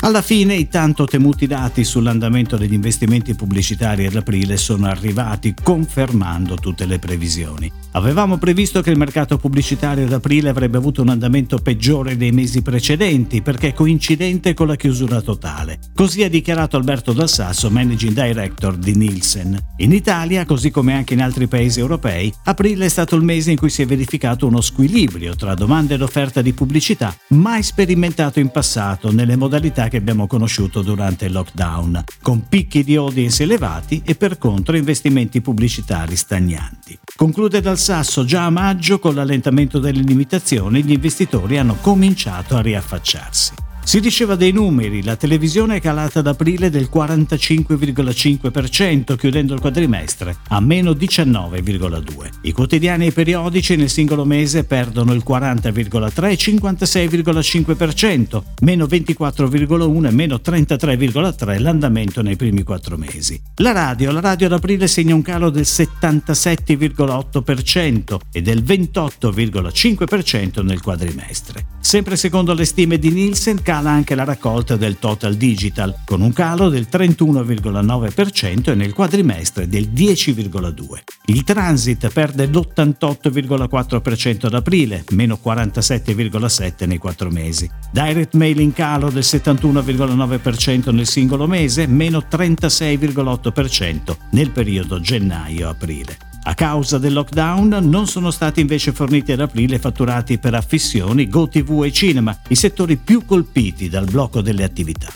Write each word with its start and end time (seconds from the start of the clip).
Alla 0.00 0.22
fine 0.22 0.54
i 0.54 0.68
tanto 0.68 1.06
temuti 1.06 1.48
dati 1.48 1.82
sull'andamento 1.82 2.56
degli 2.56 2.72
investimenti 2.72 3.34
pubblicitari 3.34 4.06
ad 4.06 4.14
aprile 4.14 4.56
sono 4.56 4.86
arrivati 4.86 5.54
confermando 5.60 6.54
tutte 6.54 6.86
le 6.86 7.00
previsioni. 7.00 7.70
Avevamo 7.92 8.38
previsto 8.38 8.80
che 8.80 8.90
il 8.90 8.96
mercato 8.96 9.38
pubblicitario 9.38 10.04
ad 10.04 10.12
aprile 10.12 10.50
avrebbe 10.50 10.76
avuto 10.76 11.02
un 11.02 11.08
andamento 11.08 11.58
peggiore 11.58 12.16
dei 12.16 12.30
mesi 12.30 12.62
precedenti 12.62 13.42
perché 13.42 13.72
coincidente 13.72 14.54
con 14.54 14.68
la 14.68 14.76
chiusura 14.76 15.20
totale. 15.20 15.80
Così 15.94 16.22
ha 16.22 16.28
dichiarato 16.28 16.76
Alberto 16.76 17.12
Dal 17.12 17.28
Sasso, 17.28 17.68
managing 17.68 18.12
director 18.12 18.76
di 18.76 18.94
Nielsen. 18.94 19.58
In 19.78 19.92
Italia, 19.92 20.44
così 20.44 20.70
come 20.70 20.94
anche 20.94 21.14
in 21.14 21.22
altri 21.22 21.48
paesi 21.48 21.80
europei, 21.80 22.32
aprile 22.44 22.86
è 22.86 22.88
stato 22.88 23.16
il 23.16 23.22
mese 23.22 23.50
in 23.50 23.56
cui 23.56 23.70
si 23.70 23.82
è 23.82 23.86
verificato 23.86 24.46
uno 24.46 24.60
squilibrio 24.60 25.34
tra 25.34 25.54
domanda 25.54 25.94
ed 25.94 26.02
offerta 26.02 26.40
di 26.40 26.52
pubblicità 26.52 27.12
mai 27.30 27.64
sperimentato 27.64 28.38
in 28.38 28.50
passato 28.50 29.10
nelle 29.10 29.34
modalità 29.34 29.87
che 29.88 29.96
abbiamo 29.96 30.26
conosciuto 30.26 30.82
durante 30.82 31.26
il 31.26 31.32
lockdown, 31.32 32.04
con 32.22 32.46
picchi 32.48 32.84
di 32.84 32.96
audience 32.96 33.42
elevati 33.42 34.02
e 34.04 34.14
per 34.14 34.38
contro 34.38 34.76
investimenti 34.76 35.40
pubblicitari 35.40 36.16
stagnanti. 36.16 36.98
Conclude 37.16 37.60
dal 37.60 37.78
sasso 37.78 38.24
già 38.24 38.44
a 38.44 38.50
maggio 38.50 38.98
con 38.98 39.14
l'allentamento 39.14 39.78
delle 39.78 40.00
limitazioni 40.00 40.84
gli 40.84 40.92
investitori 40.92 41.58
hanno 41.58 41.76
cominciato 41.80 42.56
a 42.56 42.60
riaffacciarsi. 42.60 43.67
Si 43.88 44.00
diceva 44.00 44.34
dei 44.34 44.52
numeri, 44.52 45.02
la 45.02 45.16
televisione 45.16 45.76
è 45.76 45.80
calata 45.80 46.18
ad 46.18 46.26
aprile 46.26 46.68
del 46.68 46.90
45,5% 46.92 49.16
chiudendo 49.16 49.54
il 49.54 49.60
quadrimestre 49.60 50.36
a 50.48 50.60
meno 50.60 50.90
19,2%. 50.90 52.28
I 52.42 52.52
quotidiani 52.52 53.06
e 53.06 53.08
i 53.08 53.12
periodici 53.12 53.76
nel 53.76 53.88
singolo 53.88 54.26
mese 54.26 54.64
perdono 54.64 55.14
il 55.14 55.22
40,3% 55.26 56.28
e 56.28 56.36
56,5%, 56.36 58.42
meno 58.60 58.84
24,1% 58.84 60.06
e 60.06 60.10
meno 60.10 60.38
33,3% 60.44 61.58
l'andamento 61.58 62.20
nei 62.20 62.36
primi 62.36 62.64
quattro 62.64 62.98
mesi. 62.98 63.40
La 63.54 63.72
radio, 63.72 64.10
la 64.10 64.20
radio 64.20 64.48
ad 64.48 64.52
aprile 64.52 64.86
segna 64.86 65.14
un 65.14 65.22
calo 65.22 65.48
del 65.48 65.64
77,8% 65.66 68.18
e 68.30 68.42
del 68.42 68.62
28,5% 68.62 70.62
nel 70.62 70.82
quadrimestre. 70.82 71.64
Sempre 71.80 72.16
secondo 72.16 72.52
le 72.52 72.66
stime 72.66 72.98
di 72.98 73.10
Nielsen, 73.10 73.62
cala 73.62 73.76
anche 73.86 74.14
la 74.14 74.24
raccolta 74.24 74.76
del 74.76 74.98
total 74.98 75.34
digital, 75.34 75.94
con 76.04 76.20
un 76.20 76.32
calo 76.32 76.68
del 76.68 76.88
31,9% 76.90 78.70
e 78.70 78.74
nel 78.74 78.92
quadrimestre 78.92 79.68
del 79.68 79.90
10,2%. 79.94 80.98
Il 81.26 81.44
transit 81.44 82.08
perde 82.08 82.46
l'88,4% 82.46 84.46
ad 84.46 84.54
aprile, 84.54 85.04
meno 85.10 85.38
47,7% 85.42 86.86
nei 86.86 86.98
quattro 86.98 87.30
mesi. 87.30 87.68
Direct 87.90 88.34
mail 88.34 88.60
in 88.60 88.72
calo 88.72 89.10
del 89.10 89.24
71,9% 89.24 90.92
nel 90.92 91.06
singolo 91.06 91.46
mese, 91.46 91.86
meno 91.86 92.24
36,8% 92.30 94.16
nel 94.30 94.50
periodo 94.50 95.00
gennaio-aprile. 95.00 96.27
A 96.48 96.54
causa 96.54 96.96
del 96.96 97.12
lockdown 97.12 97.76
non 97.82 98.06
sono 98.06 98.30
stati 98.30 98.62
invece 98.62 98.92
forniti 98.92 99.32
ad 99.32 99.40
aprile 99.40 99.78
fatturati 99.78 100.38
per 100.38 100.54
affissioni, 100.54 101.28
GoTV 101.28 101.84
e 101.84 101.92
cinema, 101.92 102.34
i 102.48 102.54
settori 102.54 102.96
più 102.96 103.26
colpiti 103.26 103.90
dal 103.90 104.06
blocco 104.06 104.40
delle 104.40 104.64
attività. 104.64 105.08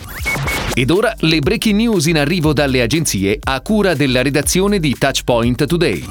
Ed 0.75 0.91
ora 0.91 1.11
le 1.21 1.39
breaking 1.39 1.75
news 1.75 2.05
in 2.05 2.19
arrivo 2.19 2.53
dalle 2.53 2.83
agenzie 2.83 3.39
a 3.41 3.61
cura 3.61 3.95
della 3.95 4.21
redazione 4.21 4.79
di 4.79 4.95
Touchpoint 4.95 5.65
Today. 5.65 6.05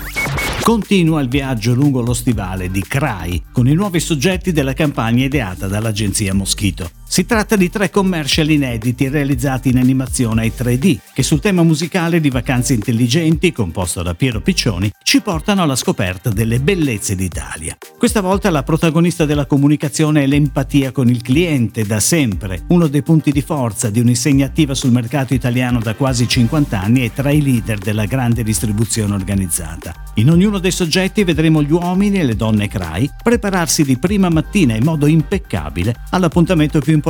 Continua 0.61 1.21
il 1.21 1.29
viaggio 1.29 1.73
lungo 1.73 2.01
lo 2.01 2.15
stivale 2.15 2.69
di 2.69 2.83
CRAI 2.83 3.45
con 3.53 3.69
i 3.69 3.75
nuovi 3.75 4.01
soggetti 4.01 4.51
della 4.51 4.73
campagna 4.73 5.25
ideata 5.25 5.69
dall'agenzia 5.69 6.35
Moschito. 6.35 7.02
Si 7.13 7.27
tratta 7.27 7.57
di 7.57 7.69
tre 7.69 7.91
commercial 7.91 8.49
inediti 8.49 9.07
realizzati 9.07 9.69
in 9.69 9.77
animazione 9.77 10.41
ai 10.41 10.53
3D 10.57 10.97
che 11.13 11.23
sul 11.23 11.41
tema 11.41 11.63
musicale 11.63 12.21
di 12.23 12.31
Vacanze 12.31 12.73
Intelligenti, 12.73 13.53
composto 13.53 14.03
da 14.03 14.15
Piero 14.15 14.41
Piccioni, 14.41 14.91
ci 15.03 15.21
portano 15.21 15.61
alla 15.61 15.77
scoperta 15.77 16.31
delle 16.31 16.59
bellezze 16.59 17.15
d'Italia. 17.15 17.77
Questa 17.99 18.23
volta 18.23 18.49
la 18.49 18.63
protagonista 18.63 19.27
della 19.27 19.45
comunicazione 19.45 20.23
è 20.23 20.27
l'empatia 20.27 20.91
con 20.91 21.11
il 21.11 21.21
cliente, 21.21 21.85
da 21.85 22.01
sempre, 22.01 22.63
uno 22.69 22.87
dei 22.87 23.03
punti 23.03 23.31
di 23.31 23.43
forza 23.43 23.91
di 23.91 24.01
un'insegna 24.01 24.47
attiva 24.47 24.73
sul 24.73 24.91
mercato 24.91 25.35
italiano 25.35 25.81
da 25.81 25.95
quasi 25.95 26.27
50 26.27 26.81
anni 26.81 27.05
e 27.05 27.13
tra 27.13 27.31
i 27.31 27.43
leader 27.43 27.77
della 27.77 28.07
grande 28.07 28.43
distribuzione 28.43 29.13
organizzata. 29.13 29.93
In 30.15 30.31
ognuno 30.31 30.59
dei 30.59 30.71
soggetti 30.71 31.25
vedremo 31.25 31.63
gli 31.63 31.73
uomini 31.73 32.21
e 32.21 32.25
le 32.25 32.37
donne 32.37 32.69
CRAI 32.69 33.11
prepararsi 33.23 33.85
di 33.85 33.99
prima 33.99 34.31
mattina 34.31 34.75
in 34.75 34.85
modo 34.85 35.05
impeccabile 35.05 35.95
all'appuntamento 36.09 36.81
più 36.81 36.85
importante 36.89 37.01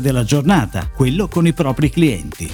della 0.00 0.24
giornata, 0.24 0.88
quello 0.88 1.28
con 1.28 1.46
i 1.46 1.52
propri 1.52 1.90
clienti. 1.90 2.50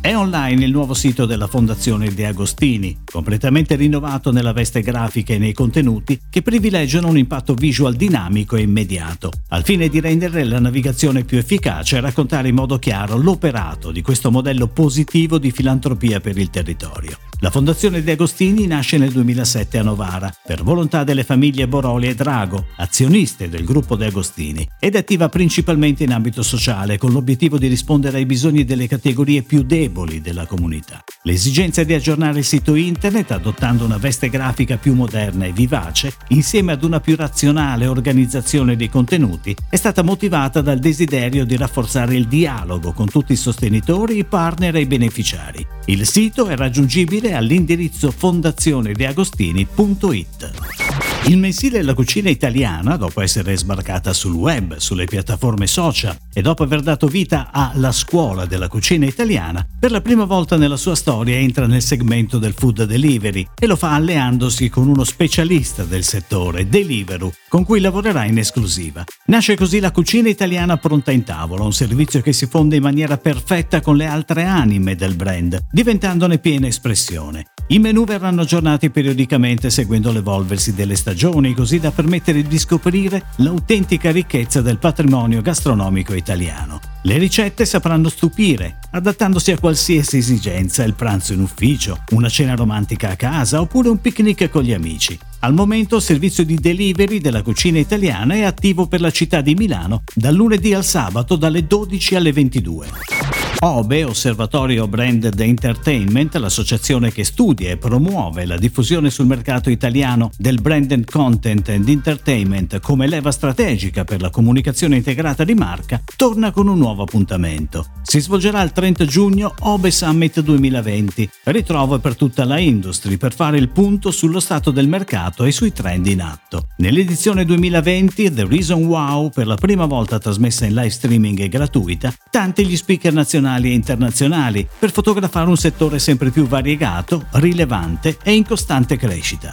È 0.00 0.14
online 0.14 0.64
il 0.64 0.70
nuovo 0.70 0.94
sito 0.94 1.26
della 1.26 1.48
Fondazione 1.48 2.14
De 2.14 2.26
Agostini, 2.26 2.98
completamente 3.04 3.74
rinnovato 3.74 4.30
nella 4.30 4.52
veste 4.52 4.80
grafica 4.80 5.34
e 5.34 5.38
nei 5.38 5.52
contenuti 5.52 6.20
che 6.30 6.40
privilegiano 6.40 7.08
un 7.08 7.18
impatto 7.18 7.54
visual 7.54 7.94
dinamico 7.94 8.54
e 8.54 8.62
immediato, 8.62 9.32
al 9.48 9.64
fine 9.64 9.88
di 9.88 9.98
rendere 9.98 10.44
la 10.44 10.60
navigazione 10.60 11.24
più 11.24 11.38
efficace 11.38 11.96
e 11.96 12.00
raccontare 12.00 12.48
in 12.48 12.54
modo 12.54 12.78
chiaro 12.78 13.16
l'operato 13.16 13.90
di 13.90 14.00
questo 14.00 14.30
modello 14.30 14.68
positivo 14.68 15.38
di 15.38 15.50
filantropia 15.50 16.20
per 16.20 16.38
il 16.38 16.50
territorio. 16.50 17.27
La 17.40 17.50
Fondazione 17.50 18.02
De 18.02 18.10
Agostini 18.10 18.66
nasce 18.66 18.98
nel 18.98 19.12
2007 19.12 19.78
a 19.78 19.84
Novara 19.84 20.34
per 20.44 20.64
volontà 20.64 21.04
delle 21.04 21.22
famiglie 21.22 21.68
Boroli 21.68 22.08
e 22.08 22.16
Drago, 22.16 22.66
azioniste 22.78 23.48
del 23.48 23.64
gruppo 23.64 23.94
De 23.94 24.06
Agostini, 24.06 24.68
ed 24.80 24.96
attiva 24.96 25.28
principalmente 25.28 26.02
in 26.02 26.12
ambito 26.12 26.42
sociale 26.42 26.98
con 26.98 27.12
l'obiettivo 27.12 27.56
di 27.56 27.68
rispondere 27.68 28.16
ai 28.16 28.26
bisogni 28.26 28.64
delle 28.64 28.88
categorie 28.88 29.42
più 29.42 29.62
deboli 29.62 30.20
della 30.20 30.46
comunità. 30.46 31.04
L'esigenza 31.22 31.84
di 31.84 31.94
aggiornare 31.94 32.40
il 32.40 32.44
sito 32.44 32.74
internet 32.74 33.30
adottando 33.30 33.84
una 33.84 33.98
veste 33.98 34.30
grafica 34.30 34.76
più 34.76 34.94
moderna 34.94 35.44
e 35.44 35.52
vivace, 35.52 36.14
insieme 36.30 36.72
ad 36.72 36.82
una 36.82 36.98
più 36.98 37.14
razionale 37.14 37.86
organizzazione 37.86 38.74
dei 38.74 38.90
contenuti, 38.90 39.54
è 39.70 39.76
stata 39.76 40.02
motivata 40.02 40.60
dal 40.60 40.80
desiderio 40.80 41.44
di 41.44 41.56
rafforzare 41.56 42.16
il 42.16 42.26
dialogo 42.26 42.90
con 42.90 43.08
tutti 43.08 43.32
i 43.32 43.36
sostenitori, 43.36 44.18
i 44.18 44.24
partner 44.24 44.74
e 44.74 44.80
i 44.80 44.86
beneficiari. 44.86 45.77
Il 45.88 46.06
sito 46.06 46.46
è 46.48 46.54
raggiungibile 46.54 47.32
all'indirizzo 47.32 48.10
fondazionedeagostini.it. 48.10 50.87
Il 51.26 51.36
mensile 51.36 51.82
La 51.82 51.92
cucina 51.92 52.30
italiana, 52.30 52.96
dopo 52.96 53.20
essere 53.20 53.54
sbarcata 53.54 54.14
sul 54.14 54.32
web, 54.32 54.76
sulle 54.76 55.04
piattaforme 55.04 55.66
social 55.66 56.16
e 56.32 56.40
dopo 56.40 56.62
aver 56.62 56.80
dato 56.80 57.06
vita 57.06 57.50
a 57.52 57.72
La 57.74 57.92
scuola 57.92 58.46
della 58.46 58.68
cucina 58.68 59.04
italiana, 59.04 59.66
per 59.78 59.90
la 59.90 60.00
prima 60.00 60.24
volta 60.24 60.56
nella 60.56 60.78
sua 60.78 60.94
storia 60.94 61.36
entra 61.36 61.66
nel 61.66 61.82
segmento 61.82 62.38
del 62.38 62.54
food 62.54 62.84
delivery 62.84 63.46
e 63.58 63.66
lo 63.66 63.76
fa 63.76 63.92
alleandosi 63.92 64.70
con 64.70 64.88
uno 64.88 65.04
specialista 65.04 65.84
del 65.84 66.04
settore, 66.04 66.66
Deliveroo, 66.66 67.32
con 67.48 67.64
cui 67.64 67.80
lavorerà 67.80 68.24
in 68.24 68.38
esclusiva. 68.38 69.04
Nasce 69.26 69.54
così 69.54 69.80
la 69.80 69.90
cucina 69.90 70.30
italiana 70.30 70.78
pronta 70.78 71.10
in 71.10 71.24
tavola, 71.24 71.64
un 71.64 71.74
servizio 71.74 72.22
che 72.22 72.32
si 72.32 72.46
fonde 72.46 72.76
in 72.76 72.82
maniera 72.82 73.18
perfetta 73.18 73.82
con 73.82 73.96
le 73.96 74.06
altre 74.06 74.44
anime 74.44 74.94
del 74.94 75.14
brand, 75.14 75.58
diventandone 75.70 76.38
piena 76.38 76.68
espressione. 76.68 77.44
I 77.70 77.78
menù 77.80 78.04
verranno 78.04 78.40
aggiornati 78.40 78.88
periodicamente 78.88 79.68
seguendo 79.68 80.10
l'evolversi 80.10 80.72
delle 80.72 80.96
stagioni, 80.96 81.52
così 81.52 81.78
da 81.78 81.90
permettere 81.90 82.42
di 82.42 82.58
scoprire 82.58 83.24
l'autentica 83.36 84.10
ricchezza 84.10 84.62
del 84.62 84.78
patrimonio 84.78 85.42
gastronomico 85.42 86.14
italiano. 86.14 86.80
Le 87.02 87.18
ricette 87.18 87.66
sapranno 87.66 88.08
stupire, 88.08 88.78
adattandosi 88.92 89.52
a 89.52 89.58
qualsiasi 89.58 90.16
esigenza, 90.16 90.82
il 90.82 90.94
pranzo 90.94 91.34
in 91.34 91.40
ufficio, 91.40 92.02
una 92.12 92.30
cena 92.30 92.54
romantica 92.54 93.10
a 93.10 93.16
casa 93.16 93.60
oppure 93.60 93.90
un 93.90 94.00
picnic 94.00 94.48
con 94.48 94.62
gli 94.62 94.72
amici. 94.72 95.18
Al 95.40 95.52
momento 95.52 95.96
il 95.96 96.02
servizio 96.02 96.46
di 96.46 96.54
delivery 96.54 97.20
della 97.20 97.42
cucina 97.42 97.78
italiana 97.78 98.32
è 98.32 98.44
attivo 98.44 98.86
per 98.86 99.02
la 99.02 99.10
città 99.10 99.42
di 99.42 99.54
Milano 99.54 100.04
dal 100.14 100.34
lunedì 100.34 100.72
al 100.72 100.86
sabato 100.86 101.36
dalle 101.36 101.66
12 101.66 102.14
alle 102.14 102.32
22. 102.32 103.17
OBE, 103.60 104.04
Osservatorio 104.04 104.86
Branded 104.86 105.40
Entertainment, 105.40 106.36
l'associazione 106.36 107.10
che 107.10 107.24
studia 107.24 107.70
e 107.70 107.76
promuove 107.76 108.46
la 108.46 108.56
diffusione 108.56 109.10
sul 109.10 109.26
mercato 109.26 109.68
italiano 109.68 110.30
del 110.36 110.60
branded 110.60 111.10
content 111.10 111.68
and 111.70 111.88
entertainment 111.88 112.78
come 112.78 113.08
leva 113.08 113.32
strategica 113.32 114.04
per 114.04 114.20
la 114.20 114.30
comunicazione 114.30 114.94
integrata 114.94 115.42
di 115.42 115.54
marca, 115.54 116.00
torna 116.14 116.52
con 116.52 116.68
un 116.68 116.78
nuovo 116.78 117.02
appuntamento. 117.02 117.86
Si 118.02 118.20
svolgerà 118.20 118.62
il 118.62 118.70
30 118.70 119.04
giugno 119.06 119.52
OBE 119.58 119.90
Summit 119.90 120.40
2020, 120.40 121.28
ritrovo 121.44 121.98
per 121.98 122.14
tutta 122.14 122.44
la 122.44 122.60
industry 122.60 123.16
per 123.16 123.34
fare 123.34 123.58
il 123.58 123.70
punto 123.70 124.12
sullo 124.12 124.38
stato 124.38 124.70
del 124.70 124.86
mercato 124.86 125.42
e 125.42 125.50
sui 125.50 125.72
trend 125.72 126.06
in 126.06 126.20
atto. 126.20 126.68
Nell'edizione 126.76 127.44
2020 127.44 128.32
The 128.32 128.46
Reason 128.46 128.84
Wow, 128.84 129.30
per 129.30 129.48
la 129.48 129.56
prima 129.56 129.86
volta 129.86 130.20
trasmessa 130.20 130.64
in 130.64 130.74
live 130.74 130.90
streaming 130.90 131.40
e 131.40 131.48
gratuita, 131.48 132.14
tanti 132.30 132.64
gli 132.64 132.76
speaker 132.76 133.12
nazionali 133.12 133.46
nazionali 133.48 133.70
e 133.70 133.74
internazionali 133.74 134.68
per 134.78 134.92
fotografare 134.92 135.48
un 135.48 135.56
settore 135.56 135.98
sempre 135.98 136.30
più 136.30 136.46
variegato, 136.46 137.26
rilevante 137.32 138.18
e 138.22 138.34
in 138.34 138.44
costante 138.44 138.96
crescita. 138.96 139.52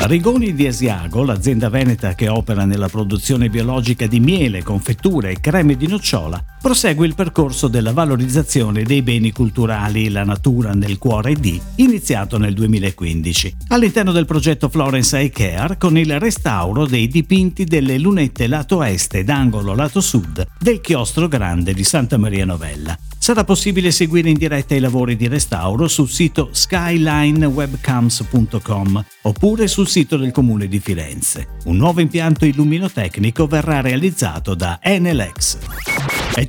Rigoni 0.00 0.54
di 0.54 0.66
Asiago, 0.66 1.24
l'azienda 1.24 1.68
veneta 1.68 2.14
che 2.14 2.28
opera 2.28 2.64
nella 2.64 2.88
produzione 2.88 3.48
biologica 3.48 4.06
di 4.06 4.20
miele, 4.20 4.62
confetture 4.62 5.32
e 5.32 5.40
creme 5.40 5.76
di 5.76 5.88
nocciola, 5.88 6.42
prosegue 6.66 7.06
il 7.06 7.14
percorso 7.14 7.68
della 7.68 7.92
valorizzazione 7.92 8.82
dei 8.82 9.00
beni 9.00 9.30
culturali 9.30 10.10
La 10.10 10.24
natura 10.24 10.72
nel 10.72 10.98
cuore 10.98 11.34
di, 11.34 11.60
iniziato 11.76 12.38
nel 12.38 12.54
2015, 12.54 13.58
all'interno 13.68 14.10
del 14.10 14.24
progetto 14.24 14.68
Florence 14.68 15.16
Eye 15.16 15.30
Care 15.30 15.78
con 15.78 15.96
il 15.96 16.18
restauro 16.18 16.84
dei 16.84 17.06
dipinti 17.06 17.66
delle 17.66 17.98
lunette 17.98 18.48
lato 18.48 18.82
est 18.82 19.14
ed 19.14 19.30
angolo 19.30 19.76
lato 19.76 20.00
sud 20.00 20.44
del 20.58 20.80
chiostro 20.80 21.28
grande 21.28 21.72
di 21.72 21.84
Santa 21.84 22.16
Maria 22.16 22.44
Novella. 22.44 22.98
Sarà 23.16 23.44
possibile 23.44 23.92
seguire 23.92 24.28
in 24.28 24.36
diretta 24.36 24.74
i 24.74 24.80
lavori 24.80 25.14
di 25.14 25.28
restauro 25.28 25.86
sul 25.86 26.08
sito 26.08 26.48
skylinewebcams.com 26.50 29.04
oppure 29.22 29.68
sul 29.68 29.86
sito 29.86 30.16
del 30.16 30.32
Comune 30.32 30.66
di 30.66 30.80
Firenze. 30.80 31.46
Un 31.66 31.76
nuovo 31.76 32.00
impianto 32.00 32.44
illuminotecnico 32.44 33.46
verrà 33.46 33.80
realizzato 33.80 34.56
da 34.56 34.80
Enelex. 34.82 35.58
È 36.36 36.48